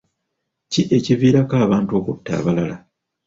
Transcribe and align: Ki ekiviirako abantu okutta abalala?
Ki 0.71 0.81
ekiviirako 0.97 1.55
abantu 1.65 1.91
okutta 1.99 2.31
abalala? 2.39 2.77